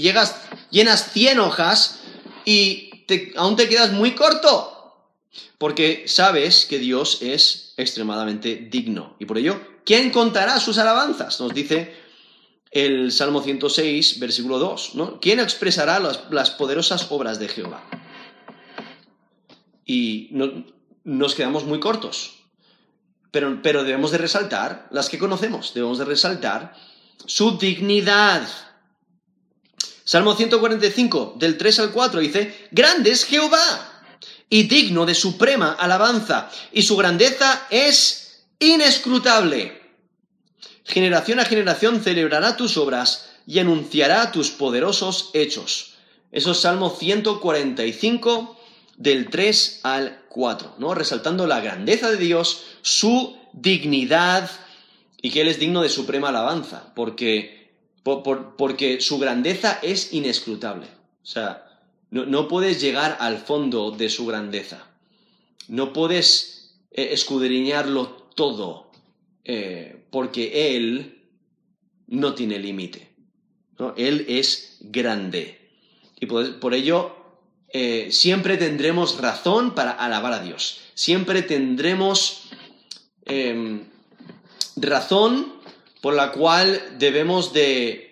[0.00, 2.00] llegas, llenas 100 hojas
[2.46, 2.90] y
[3.36, 4.72] aún te quedas muy corto.
[5.58, 9.16] Porque sabes que Dios es extremadamente digno.
[9.18, 11.40] Y por ello, ¿quién contará sus alabanzas?
[11.40, 11.94] Nos dice
[12.70, 14.94] el Salmo 106, versículo 2.
[14.94, 15.20] ¿no?
[15.20, 17.84] ¿Quién expresará las, poderosas obras de Jehová?
[19.84, 20.30] Y
[21.04, 22.35] nos quedamos muy cortos
[23.30, 26.74] pero, debemos de resaltar las que conocemos, debemos de resaltar
[27.24, 28.46] su dignidad.
[30.04, 34.02] Salmo 145, del 3 al 4, dice, Grande es Jehová
[34.48, 39.82] y digno de suprema alabanza, y su grandeza es inescrutable.
[40.84, 45.94] Generación a generación celebrará tus obras y anunciará tus poderosos hechos.
[46.30, 48.60] Eso es Salmo 145,
[48.96, 50.94] del 3 al 4, ¿no?
[50.94, 54.50] Resaltando la grandeza de Dios, su dignidad
[55.22, 57.72] y que Él es digno de suprema alabanza, porque,
[58.04, 60.88] porque su grandeza es inescrutable.
[61.22, 64.86] O sea, no, puedes llegar al fondo de su grandeza.
[65.68, 68.90] No puedes eh, escudriñarlo todo,
[69.42, 71.24] eh, porque Él
[72.08, 73.10] no tiene límite.
[73.78, 73.94] ¿no?
[73.96, 75.70] Él es grande.
[76.20, 77.25] Y por ello
[77.72, 80.80] eh, siempre tendremos razón para alabar a Dios.
[80.94, 82.48] Siempre tendremos
[83.24, 83.84] em,
[84.76, 85.54] razón
[86.00, 88.02] por la cual debemos de,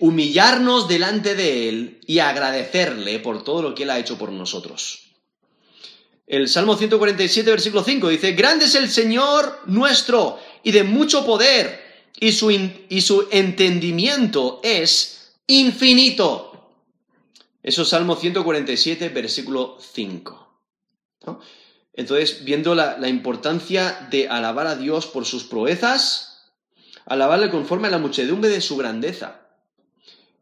[0.00, 5.10] humillarnos delante de Él y agradecerle por todo lo que Él ha hecho por nosotros.
[6.26, 11.84] El Salmo 147, versículo 5 dice, Grande es el Señor nuestro y de mucho poder,
[12.18, 16.53] y su, y su entendimiento es infinito.
[17.64, 20.60] Eso es Salmo 147, versículo 5.
[21.94, 26.52] Entonces, viendo la, importancia de alabar a Dios por sus proezas,
[27.06, 29.40] alabarle conforme a la muchedumbre de su grandeza.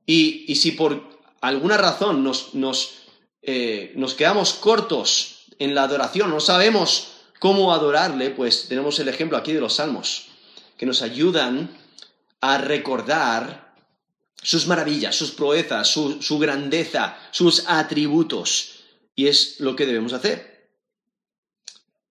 [0.04, 2.94] Y, si por alguna razón nos, nos,
[3.40, 9.38] eh, nos quedamos cortos en la adoración, no sabemos cómo adorarle, pues tenemos el ejemplo
[9.38, 10.26] aquí de los salmos,
[10.76, 11.70] que nos ayudan
[12.40, 13.61] a recordar
[14.42, 18.80] sus maravillas, sus proezas, su, grandeza, sus atributos.
[19.14, 20.70] Y es lo que debemos hacer.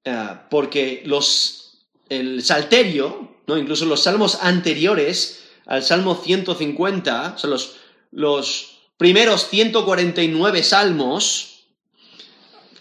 [0.03, 3.57] Eh, porque los, el salterio, ¿no?
[3.57, 7.75] incluso los salmos anteriores al Salmo 150, o sea, los,
[8.11, 11.65] los primeros 149 salmos,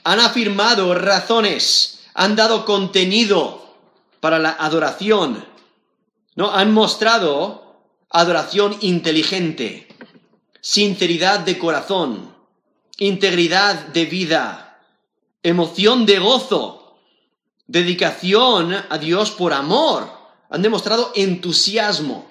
[0.04, 3.76] han afirmado razones, han dado contenido
[4.20, 5.44] para la adoración,
[6.34, 6.50] ¿no?
[6.50, 7.69] Han mostrado
[8.10, 9.86] adoración inteligente,
[10.60, 12.34] sinceridad de corazón,
[12.98, 14.84] integridad de vida,
[15.42, 16.98] emoción de gozo,
[17.66, 20.10] dedicación a Dios por amor.
[20.50, 22.28] Han demostrado entusiasmo.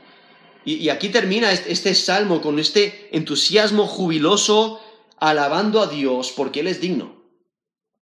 [0.65, 4.81] Y, aquí termina este, este salmo con este entusiasmo jubiloso,
[5.17, 7.17] alabando a Dios porque Él es digno.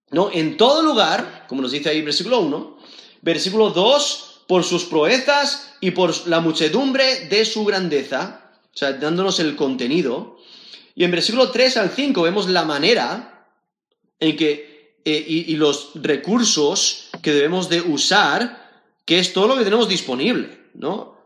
[0.09, 0.31] ¿No?
[0.31, 2.77] En todo lugar, como nos dice ahí versículo 1,
[3.21, 9.39] versículo 2 por sus proezas y por la muchedumbre de su grandeza, o sea, dándonos
[9.39, 10.37] el contenido.
[10.95, 13.47] Y en versículo 3 al 5 vemos la manera
[14.19, 18.71] en que, eh, y, los recursos que debemos de usar,
[19.05, 21.17] que es todo lo que tenemos disponible, ¿no?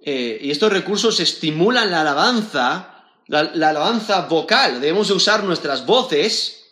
[0.00, 4.80] Eh, y estos recursos estimulan la alabanza, la, la alabanza vocal.
[4.80, 6.62] Debemos de usar nuestras voces,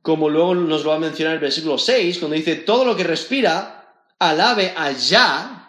[0.00, 3.04] como luego nos lo va a mencionar el versículo 6, cuando dice, todo lo que
[3.04, 3.80] respira,
[4.18, 5.59] alabe allá,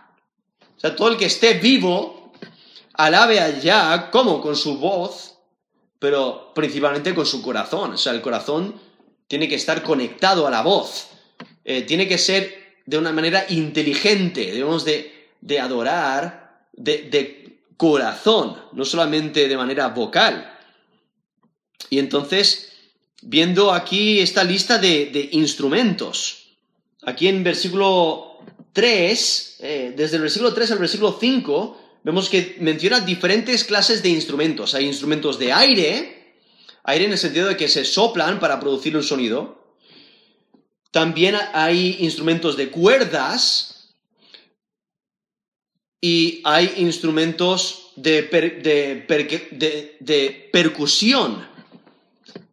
[0.82, 2.34] o sea, todo el que esté vivo,
[2.94, 5.36] alabe allá, como con su voz,
[6.00, 8.80] pero principalmente con su corazón, o sea, el corazón
[9.28, 11.08] tiene que estar conectado a la voz,
[11.64, 18.58] eh, tiene que ser de una manera inteligente, debemos de, de adorar de, de corazón,
[18.74, 20.58] no solamente de manera vocal.
[21.90, 22.72] Y entonces,
[23.22, 26.58] viendo aquí esta lista de, instrumentos.
[27.04, 28.31] Aquí en versículo
[28.74, 34.10] 3, eh, desde el versículo 3 al versículo 5, vemos que menciona diferentes clases de
[34.10, 34.74] instrumentos.
[34.74, 36.36] Hay instrumentos de aire,
[36.84, 39.76] aire en el sentido de que se soplan para producir un sonido.
[40.92, 43.96] También hay instrumentos de cuerdas
[46.02, 48.24] y hay instrumentos de,
[50.00, 51.48] de percusión.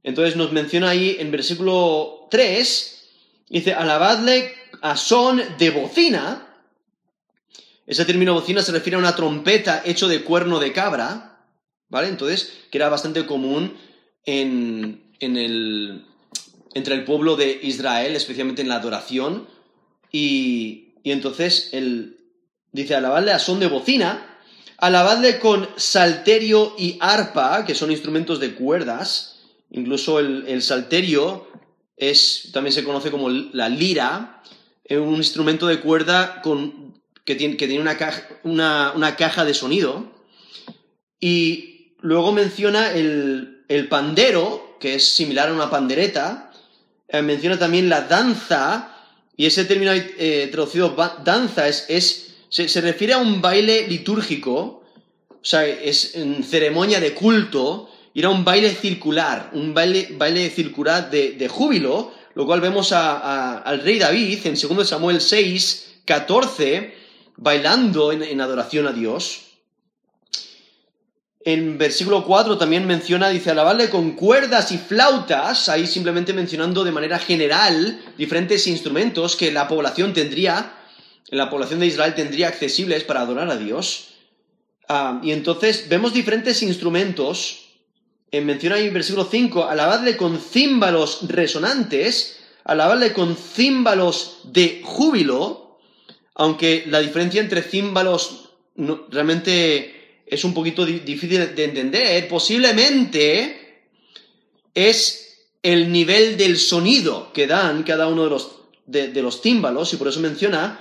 [0.02, 3.08] Entonces nos menciona ahí en versículo 3,
[3.50, 6.46] dice, alabadle a son de bocina.
[7.86, 11.46] Ese término bocina se refiere a una trompeta hecho de cuerno de cabra,
[11.88, 12.08] ¿vale?
[12.08, 13.76] Entonces, que era bastante común
[14.24, 16.04] en, el,
[16.74, 19.48] entre el pueblo de Israel, especialmente en la adoración.
[20.12, 22.18] Y, y entonces él
[22.72, 24.38] dice, alabadle a son de bocina,
[24.76, 29.38] alabadle con salterio y arpa, que son instrumentos de cuerdas,
[29.70, 31.46] Incluso el, salterio
[31.96, 34.42] es, también se conoce como la lira,
[34.88, 36.42] es un instrumento de cuerda
[37.24, 40.10] que tiene, una, caja, de sonido.
[41.20, 46.50] Y luego menciona el, pandero, que es similar a una pandereta.
[47.06, 48.96] Eh, menciona también la danza,
[49.36, 54.84] y ese término eh, traducido danza es, se, refiere a un baile litúrgico,
[55.30, 61.08] o sea, es en ceremonia de culto, era un baile circular, un baile, baile circular
[61.08, 66.94] de, júbilo, lo cual vemos al rey David en 2 Samuel 6, 14,
[67.36, 69.40] bailando en, adoración a Dios.
[71.40, 76.92] En versículo 4 también menciona, dice, alabarle con cuerdas y flautas, ahí simplemente mencionando de
[76.92, 80.74] manera general diferentes instrumentos que la población tendría,
[81.30, 84.10] la población de Israel tendría accesibles para adorar a Dios.
[84.88, 87.67] Ah, y entonces vemos diferentes instrumentos
[88.30, 95.78] en menciona ahí en versículo 5, alabadle con címbalos resonantes, alabadle con címbalos de júbilo,
[96.34, 98.50] aunque la diferencia entre címbalos
[99.10, 103.82] realmente es un poquito difícil de entender, posiblemente
[104.74, 105.28] es
[105.62, 108.50] el nivel del sonido que dan cada uno de los,
[108.86, 110.80] de, los címbalos, y por eso menciona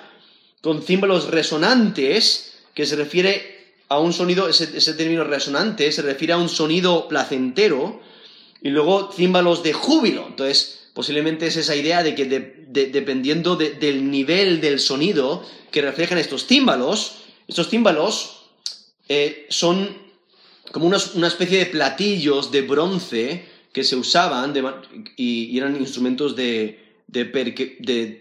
[0.62, 3.57] con címbalos resonantes, que se refiere
[3.89, 8.02] a un sonido, ese, término resonante se refiere a un sonido placentero,
[8.62, 10.26] y luego címbalos de júbilo.
[10.28, 12.26] Entonces, posiblemente es esa idea de que
[12.67, 18.38] dependiendo del nivel del sonido que reflejan estos címbalos, estos címbalos
[19.08, 19.95] eh, son
[20.71, 24.54] como una, especie de platillos de bronce que se usaban
[25.15, 26.80] y, eran instrumentos de,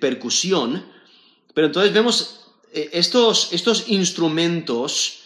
[0.00, 0.86] percusión.
[1.54, 2.40] Pero entonces vemos
[2.72, 5.25] eh, estos, estos instrumentos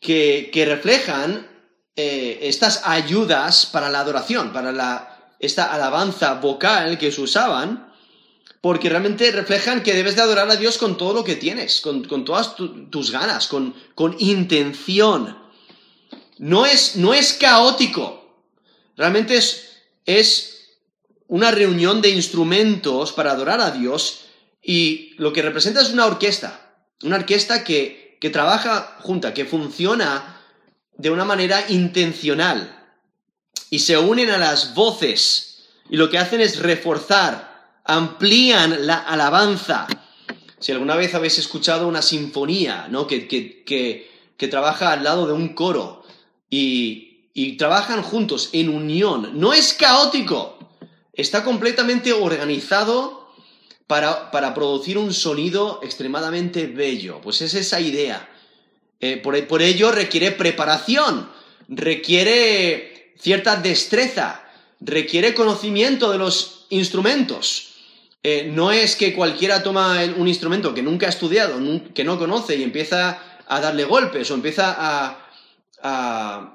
[0.00, 1.48] que, reflejan
[1.96, 7.92] eh, estas ayudas para la adoración, para la, esta alabanza vocal que se usaban,
[8.60, 12.02] porque realmente reflejan que debes de adorar a Dios con todo lo que tienes, con,
[12.24, 13.74] todas tus ganas, con,
[14.18, 15.38] intención.
[16.38, 18.44] No es, no es caótico,
[18.96, 20.58] realmente es, es
[21.26, 24.24] una reunión de instrumentos para adorar a Dios
[24.62, 30.36] y lo que representa es una orquesta, una orquesta que que trabaja junta, que funciona
[30.96, 32.74] de una manera intencional
[33.70, 39.86] y se unen a las voces y lo que hacen es reforzar, amplían la alabanza.
[40.58, 43.06] Si alguna vez habéis escuchado una sinfonía, ¿no?
[43.06, 46.04] Que, que, trabaja al lado de un coro
[46.50, 50.58] y, y trabajan juntos en unión, no es caótico,
[51.12, 53.17] está completamente organizado
[53.88, 57.20] para, producir un sonido extremadamente bello.
[57.20, 58.28] Pues es esa idea.
[59.00, 61.28] Eh, por, ello requiere preparación,
[61.68, 64.44] requiere cierta destreza,
[64.80, 67.74] requiere conocimiento de los instrumentos.
[68.22, 71.58] Eh, no es que cualquiera toma un instrumento que nunca ha estudiado,
[71.94, 75.28] que no conoce y empieza a darle golpes o empieza a,
[75.82, 76.54] a,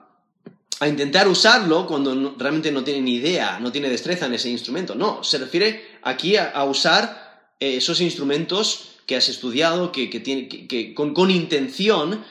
[0.87, 4.93] intentar usarlo cuando realmente no tiene ni idea, no tiene destreza en ese instrumento.
[4.93, 7.22] No, se refiere aquí a, usar
[7.59, 12.23] esos instrumentos que has estudiado, que, tiene, que, con, intención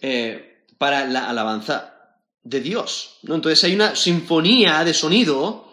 [0.00, 1.94] eh, para la alabanza
[2.42, 3.16] de Dios.
[3.22, 3.34] ¿no?
[3.34, 5.72] Entonces hay una sinfonía de sonido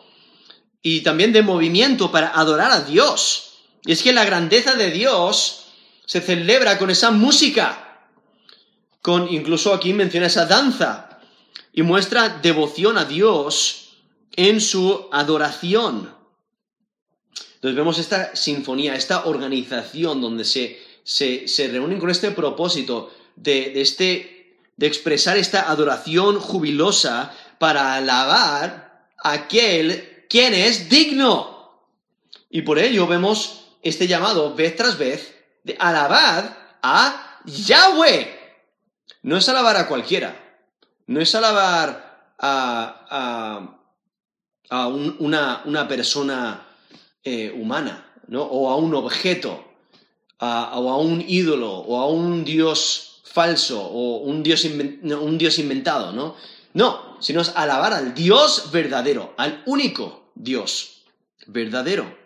[0.81, 3.53] y también de movimiento para adorar a Dios.
[3.85, 5.65] Y es que la grandeza de Dios
[6.05, 8.07] se celebra con esa música,
[9.01, 11.19] con incluso aquí menciona esa danza,
[11.73, 13.93] y muestra devoción a Dios
[14.35, 16.13] en su adoración.
[17.61, 23.81] Entonces vemos esta sinfonía, esta organización donde se, se, reúnen con este propósito de, de,
[23.81, 31.85] este, de expresar esta adoración jubilosa para alabar a aquel quién es digno.
[32.49, 38.39] Y por ello vemos este llamado vez tras vez de alabad a Yahweh.
[39.21, 40.59] No es alabar a cualquiera,
[41.05, 43.77] no es alabar a,
[44.69, 46.65] a, una, persona
[47.23, 48.43] eh, humana, ¿no?
[48.43, 49.63] o a un objeto,
[50.39, 56.11] o a un ídolo, o a un dios falso, o un dios, un dios inventado,
[56.11, 56.35] ¿no?
[56.73, 61.03] No, sino es alabar al Dios verdadero, al único Dios
[61.47, 62.17] verdadero.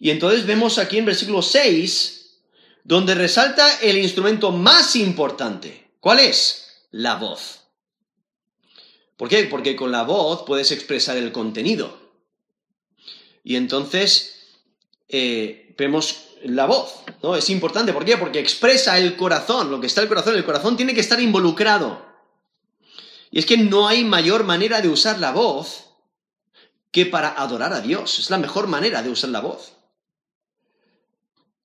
[0.00, 2.38] Y entonces vemos aquí en versículo 6,
[2.84, 5.90] donde resalta el instrumento más importante.
[6.00, 6.86] ¿Cuál es?
[6.90, 7.60] La voz.
[9.16, 9.44] ¿Por qué?
[9.44, 12.07] Porque con la voz puedes expresar el contenido.
[13.48, 14.34] Y entonces
[15.08, 17.34] eh, vemos la voz, ¿no?
[17.34, 17.94] Es importante.
[17.94, 18.18] ¿Por qué?
[18.18, 20.34] Porque expresa el corazón, lo que está el corazón.
[20.34, 22.04] El corazón tiene que estar involucrado.
[23.30, 25.86] Y es que no hay mayor manera de usar la voz
[26.90, 28.18] que para adorar a Dios.
[28.18, 29.72] Es la mejor manera de usar la voz.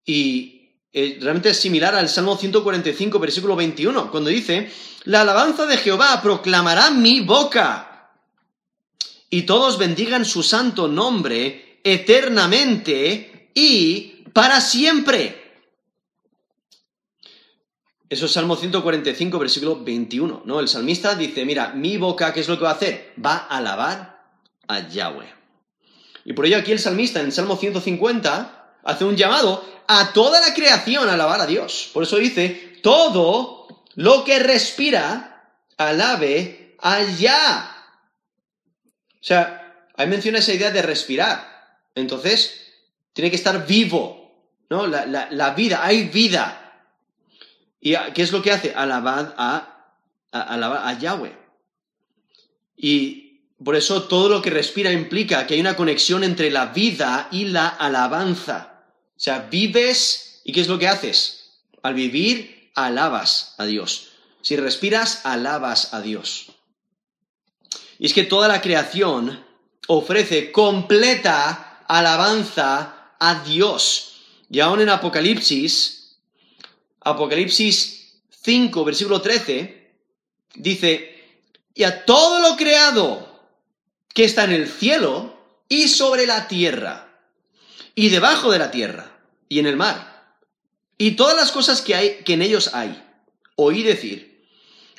[0.06, 4.72] Y eh, realmente es similar al Salmo 145, versículo 21, cuando dice,
[5.04, 7.94] la alabanza de Jehová proclamará mi boca,
[9.34, 15.44] y todos bendigan su santo nombre eternamente y para siempre.
[18.10, 20.60] Eso es Salmo 145, versículo 21, ¿no?
[20.60, 23.14] El salmista dice, mira, mi boca, ¿qué es lo que va a hacer?
[23.24, 24.28] Va a alabar
[24.68, 25.34] a Yahweh.
[26.26, 30.54] Y por ello aquí el salmista en Salmo 150 hace un llamado a toda la
[30.54, 31.90] creación a alabar a Dios.
[31.92, 37.76] Por eso dice, todo lo que respira, alabe a Yah.
[39.16, 41.53] O sea, ahí menciona esa idea de respirar.
[41.96, 42.72] Entonces,
[43.14, 44.32] tiene que estar vivo,
[44.70, 44.88] ¿no?
[44.88, 46.90] La, vida, hay vida.
[47.80, 48.74] ¿Y qué es lo que hace?
[48.74, 49.92] Alabar a,
[50.32, 51.38] a, a Yahweh.
[52.76, 53.24] Y
[53.64, 57.46] por eso todo lo que respira implica que hay una conexión entre la vida y
[57.46, 58.84] la alabanza.
[59.16, 61.62] O sea, vives y ¿qué es lo que haces?
[61.82, 64.10] Al vivir, alabas a Dios.
[64.42, 66.48] Si respiras, alabas a Dios.
[68.00, 69.46] Y es que toda la creación
[69.88, 74.22] ofrece completa alabanza a Dios.
[74.50, 76.18] Y aún en Apocalipsis,
[77.02, 79.92] Apocalipsis 5, versículo 13,
[80.56, 81.26] dice,
[81.74, 83.34] y a todo lo creado,
[84.14, 85.36] que está en el cielo
[85.68, 87.10] y sobre la tierra,
[87.96, 89.18] y debajo de la tierra,
[89.50, 90.36] y en el mar,
[90.98, 93.04] y todas las cosas que, hay, que en ellos hay.
[93.56, 94.48] Oí decir,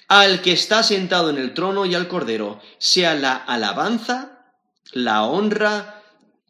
[0.09, 4.45] al que está sentado en el trono y al cordero, sea la alabanza,
[4.93, 6.03] la honra,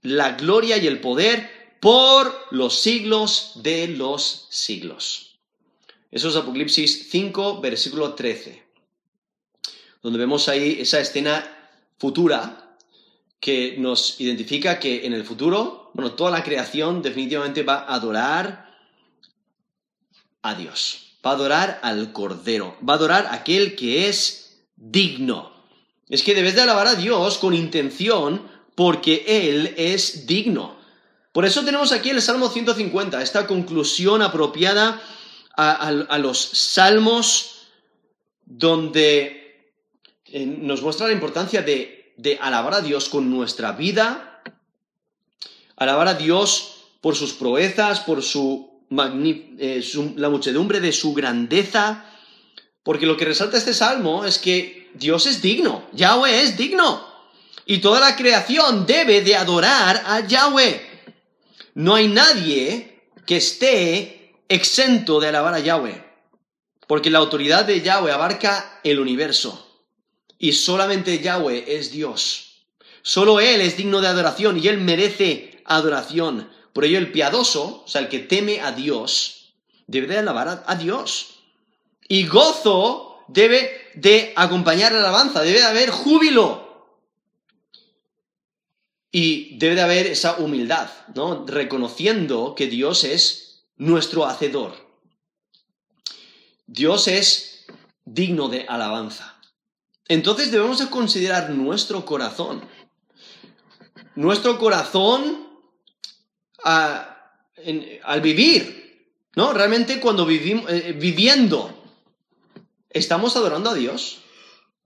[0.05, 1.51] la gloria y el poder
[1.81, 5.37] por los siglos de los siglos.
[6.13, 8.63] Eso es Apocalipsis 5, versículo 13,
[10.03, 11.45] donde vemos ahí esa escena
[11.99, 12.77] futura
[13.41, 18.71] que nos identifica que en el futuro, bueno, toda la creación definitivamente va a adorar
[20.43, 25.53] a Dios, va a adorar al Cordero, va a adorar a aquel que es digno.
[26.09, 30.77] Es que debes de alabar a Dios con intención porque Él es digno.
[31.33, 35.01] Por eso tenemos aquí el Salmo 150, esta conclusión apropiada
[35.57, 37.55] a los salmos
[38.45, 39.45] donde
[40.27, 44.43] eh, nos muestra la importancia de, alabar a Dios con nuestra vida,
[45.77, 52.05] alabar a Dios por sus proezas, por eh, su, la muchedumbre de su grandeza,
[52.83, 57.07] porque lo que resalta este salmo es que Dios es digno, Yahweh es digno,
[57.67, 60.81] y toda la creación debe de adorar a Yahweh.
[61.75, 66.05] No hay nadie que esté exento de alabar a Yahweh,
[66.87, 69.65] porque la autoridad de Yahweh abarca el universo
[70.39, 72.67] y solamente Yahweh es Dios.
[73.03, 76.51] Solo Él es digno de adoración y Él merece adoración.
[76.73, 79.55] Por ello el piadoso, o sea, el que teme a Dios,
[79.87, 81.37] debe de alabar a, Dios.
[82.09, 86.64] Y gozo debe de acompañar la alabanza, debe de haber júbilo.
[89.17, 91.47] Y debe de haber esa humildad, ¿no?
[91.47, 94.75] Reconociendo que Dios es nuestro hacedor.
[96.67, 97.65] Dios es
[98.05, 99.41] digno de alabanza.
[100.09, 102.69] Entonces debemos de considerar nuestro corazón.
[104.17, 105.47] Nuestro corazón
[106.65, 109.53] al vivir, ¿no?
[109.53, 111.85] Realmente cuando vivimos, eh, viviendo,
[112.91, 114.23] ¿estamos adorando a Dios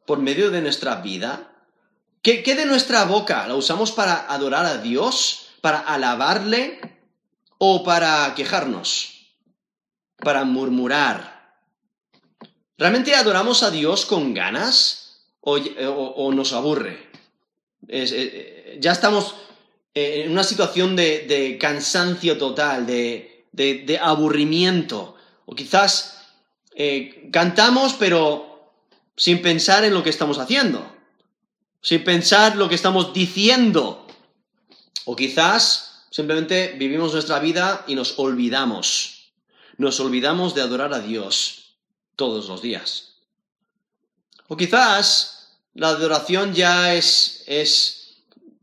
[0.05, 1.55] por medio de nuestra vida?
[2.23, 6.81] ¿Qué, ¿Qué de nuestra boca la usamos para adorar a Dios, para alabarle
[7.59, 9.35] o para quejarnos,
[10.17, 11.39] para murmurar?
[12.79, 17.11] ¿Realmente adoramos a Dios con ganas o, nos aburre?
[17.89, 19.35] Eh, ya estamos
[19.95, 25.17] eh, en una situación de, cansancio total, de, aburrimiento.
[25.45, 26.23] O quizás
[26.77, 28.73] eh, cantamos pero
[29.17, 30.87] sin pensar en lo que estamos haciendo,
[31.81, 34.07] sin pensar lo que estamos diciendo.
[35.05, 39.33] O quizás simplemente vivimos nuestra vida y nos olvidamos.
[39.77, 41.77] Nos olvidamos de adorar a Dios
[42.17, 43.15] todos los días.
[44.49, 45.39] O quizás
[45.75, 48.17] la adoración ya es, es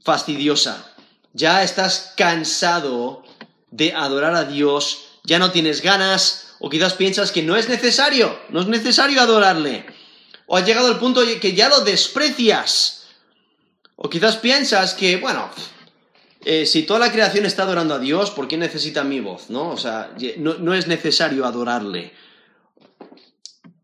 [0.04, 0.92] fastidiosa,
[1.34, 3.24] ya estás cansado
[3.72, 8.40] de adorar a Dios, ya no tienes ganas, o quizás piensas que no es necesario,
[8.50, 9.86] no es necesario adorarle,
[10.48, 13.05] o has llegado al punto que ya lo desprecias,
[13.96, 15.50] o quizás piensas que, bueno,
[16.44, 19.50] eh, si toda la creación está adorando a Dios, ¿por qué necesita mi voz?
[19.50, 19.70] ¿No?
[19.70, 22.14] O sea, no es necesario adorarle.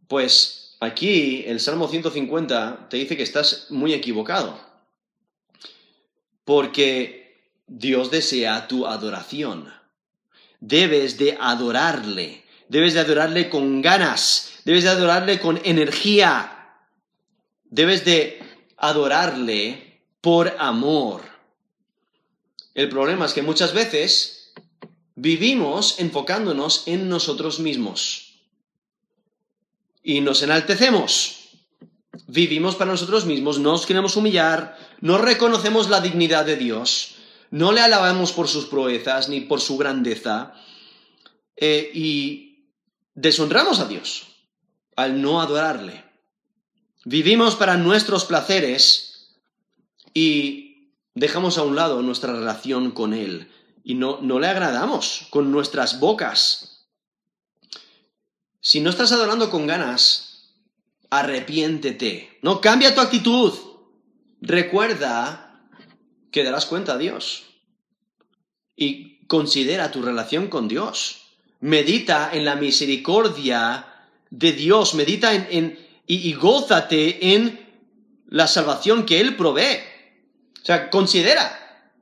[0.07, 4.59] Pues aquí el Salmo 150 te dice que estás muy equivocado.
[6.43, 7.21] Porque
[7.67, 9.73] Dios desea tu adoración.
[10.59, 12.43] Debes de adorarle.
[12.67, 14.59] Debes de adorarle con ganas.
[14.65, 16.75] Debes de adorarle con energía.
[17.69, 18.43] Debes de
[18.77, 19.90] adorarle
[20.21, 21.21] por amor.
[22.73, 24.53] El problema es que muchas veces
[25.15, 28.39] vivimos enfocándonos en nosotros mismos
[30.03, 31.37] y nos enaltecemos.
[32.27, 37.15] Vivimos para nosotros mismos, no nos queremos humillar, no reconocemos la dignidad de Dios,
[37.49, 40.53] no le alabamos por sus proezas ni por su grandeza
[41.57, 42.69] eh, y
[43.15, 44.27] deshonramos a Dios
[44.95, 46.05] al no adorarle.
[47.03, 49.10] Vivimos para nuestros placeres
[50.13, 53.49] y dejamos a un lado nuestra relación con Él
[53.83, 56.71] y no, no le agradamos con nuestras bocas
[58.63, 60.53] si no estás adorando con ganas,
[61.09, 62.37] arrepiéntete.
[62.43, 63.53] No cambia tu actitud.
[64.39, 65.67] Recuerda
[66.31, 67.43] que darás cuenta a Dios.
[68.75, 71.23] Y considera tu relación con Dios.
[71.59, 73.87] Medita en la misericordia
[74.29, 74.93] de Dios.
[74.93, 77.67] Medita en, y, y gózate en
[78.27, 79.79] la salvación que Él provee.
[80.61, 81.57] O sea, considera.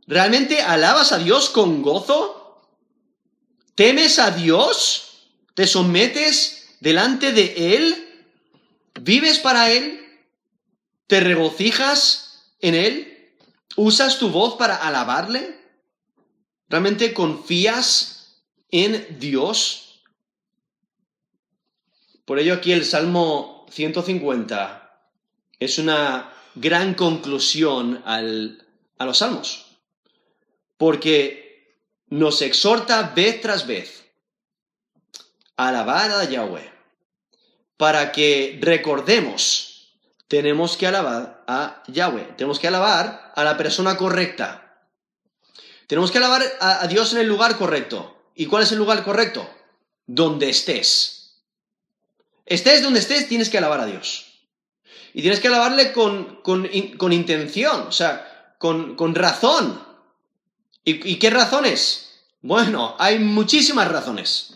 [0.07, 2.60] ¿Realmente alabas a Dios con gozo?
[3.76, 5.28] ¿Temes a Dios?
[5.53, 8.28] ¿Te sometes delante de Él?
[9.01, 10.05] ¿Vives para Él?
[11.07, 13.34] ¿Te regocijas en Él?
[13.76, 15.57] ¿Usas tu voz para alabarle?
[16.68, 18.41] ¿Realmente confías
[18.72, 20.01] en Dios?
[22.26, 24.80] Por ello aquí el Salmo 150
[25.60, 29.78] es una gran conclusión a los salmos,
[30.78, 31.76] porque
[32.08, 34.06] nos exhorta vez tras vez
[35.56, 36.72] alabar a Yahweh.
[37.78, 39.95] Para que recordemos,
[40.28, 44.70] tenemos que alabar a Yahweh, tenemos que alabar a la persona correcta.
[45.88, 48.16] Tenemos que alabar a, Dios en el lugar correcto.
[48.36, 49.50] ¿Y cuál es el lugar correcto?
[50.06, 51.41] Donde estés.
[52.45, 54.29] Estés donde estés, tienes que alabar a Dios.
[55.20, 59.84] Y tienes que alabarle con, con, intención, o sea, con, con razón.
[60.86, 62.22] ¿Y, ¿Y qué razones?
[62.41, 64.53] Bueno, hay muchísimas razones.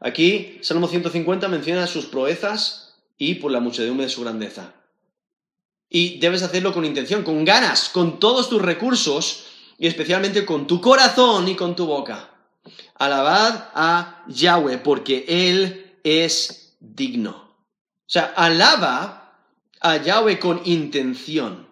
[0.00, 4.72] Aquí, Salmo 150 menciona sus proezas y por la muchedumbre de su grandeza.
[5.90, 9.44] Y debes hacerlo con intención, con ganas, con todos tus recursos
[9.76, 12.30] y especialmente con tu corazón y con tu boca.
[12.94, 17.32] Alabad a Yahweh porque Él es digno.
[17.32, 19.25] O sea, alaba
[19.80, 21.66] a Yahweh con intención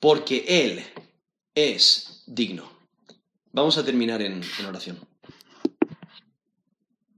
[0.00, 0.84] porque Él
[1.54, 2.70] es digno.
[3.52, 5.07] Vamos a terminar en, en oración.